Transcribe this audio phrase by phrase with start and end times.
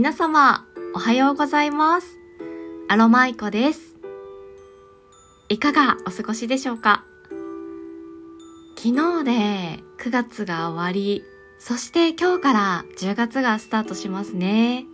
[0.00, 0.64] 皆様、
[0.94, 2.20] おはようございます。
[2.86, 3.96] アロマイコです。
[5.48, 7.04] いかがお過ごしでしょうか？
[8.76, 11.24] 昨日で9月が終わり、
[11.58, 14.84] そして今日から10月がスタートしますね。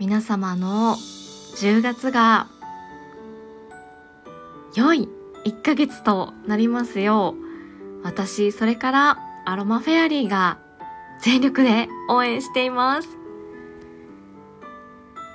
[0.00, 2.48] 皆様の10月が
[4.74, 5.08] 良い
[5.46, 7.36] 1ヶ月となりますよ
[8.02, 10.58] う、私、それからアロマフェアリーが
[11.22, 13.17] 全力で応援しています。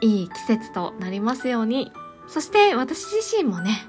[0.00, 1.92] いい季節となりますように、
[2.28, 3.84] そして私自身もね、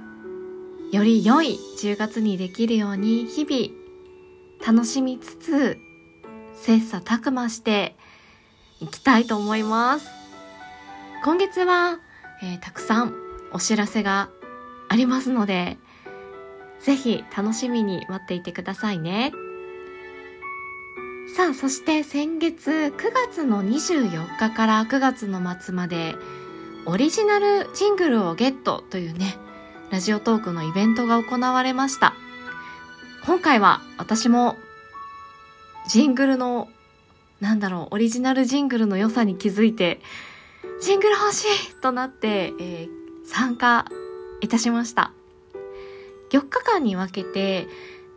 [0.91, 3.79] より良い10月にできるように日々
[4.65, 5.77] 楽しみつつ、
[6.55, 7.95] 切磋琢磨して
[8.79, 10.07] いきたいと思います。
[11.23, 11.99] 今月は、
[12.41, 13.13] えーたくさん
[13.51, 14.29] お知らせが
[14.87, 15.77] ありますので、
[16.79, 19.31] ぜひ楽しみに待っていてくださいね。
[21.35, 22.93] さあ、そして先月9
[23.27, 26.15] 月の24日から9月の末まで
[26.85, 29.37] オリジナルジングルをゲットというね、
[29.91, 32.13] ラジオトークのイベントが行われました。
[33.25, 34.57] 今回は私も
[35.87, 36.67] ジングルの、
[37.39, 40.01] なんだろう、オリジナルジングルの良さに気づいて、
[40.81, 42.99] ジングル欲しいとなって、えー
[43.29, 43.85] 参加
[44.41, 45.11] いたしました。
[46.31, 47.67] 4日間に分けて、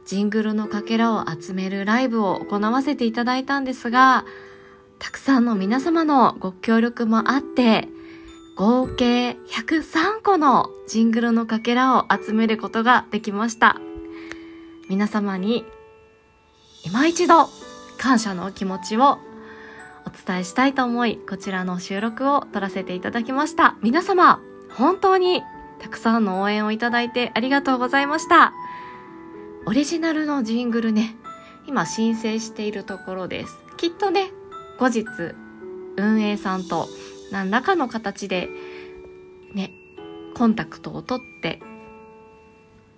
[0.05, 4.25] ジングルのかけらを集めるライブを行わせていただいたんですが、
[4.99, 7.89] たくさんの皆様のご協力もあって、
[8.57, 13.81] 合計103個のジングルのかけらを集めることができました。
[14.89, 15.65] 皆様に
[16.85, 17.49] 今一度
[17.99, 19.19] 感謝の気持ちを
[20.05, 23.77] お伝えしたいと思い、こちらの収録を撮らせていただきました。
[23.83, 24.41] 皆様、
[24.77, 25.43] 本当に
[25.79, 28.53] たくさんの応援をいただいてありがとうございました。
[29.65, 31.15] オリジナルのジングルね、
[31.69, 33.59] 今申請しているところです。
[33.77, 34.31] きっとね、
[34.79, 35.07] 後日、
[35.97, 36.89] 運営さんと
[37.31, 38.49] 何らかの形で、
[39.55, 39.71] ね、
[40.35, 41.61] コンタクトを取って、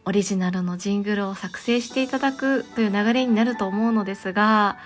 [0.06, 4.78] オリジナルのジングルを作成していただくという流れになると思うのですが、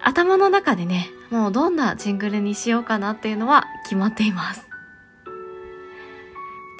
[0.00, 4.66] 頭の中でね、もうどんなジングルにしようかなっていうのは決まっています。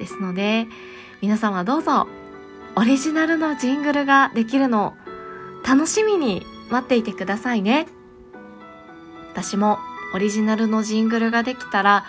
[0.01, 0.67] ですので、
[1.21, 2.09] 皆様どうぞ、
[2.77, 4.97] オリジナルのジングルができるの
[5.67, 7.87] 楽しみに待っていてくださいね。
[9.33, 9.79] 私も
[10.15, 12.05] オリジナルのジングルができたら、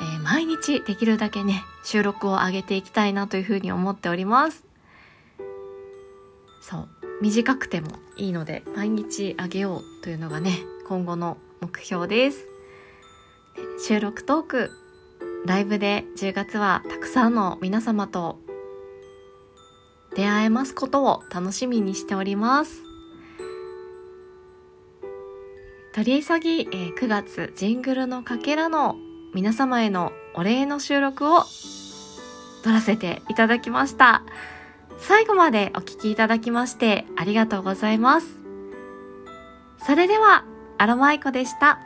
[0.00, 4.64] えー毎日できるだけね、収録を上げていきたいなというふうに思っております。
[6.60, 6.88] そう。
[7.20, 12.46] 短くてもいいので、毎日あげようというのがね、今後の目標です。
[13.86, 14.70] 収録トーク、
[15.46, 18.38] ライブで10月はたくさんの皆様と
[20.16, 22.82] 出会えますことを楽しみにしております。
[25.94, 28.96] 取り急ぎ、えー9月ジングルのかけらの
[29.32, 31.44] 皆様へのお礼の収録を
[32.64, 34.22] 撮らせていただきました。
[34.98, 38.26] 最後までお聞きいただきましてありがとうございます。
[39.86, 40.44] それでは、
[40.78, 41.78] アロマイコでした。